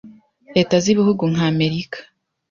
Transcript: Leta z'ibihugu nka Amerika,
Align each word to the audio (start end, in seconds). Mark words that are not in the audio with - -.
Leta 0.55 0.75
z'ibihugu 0.83 1.23
nka 1.33 1.45
Amerika, 1.51 1.97